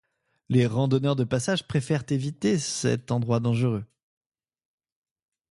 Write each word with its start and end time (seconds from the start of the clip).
Les 0.49 0.65
randonneurs 0.65 1.15
de 1.15 1.23
passage 1.23 1.67
préfèrent 1.67 2.05
éviter 2.09 2.57
cet 2.57 3.11
endroit 3.11 3.39
dangereux. 3.39 3.85